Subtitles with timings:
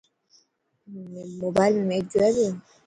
[1.41, 2.49] موبائل ۾ ميچ جوئي پيو.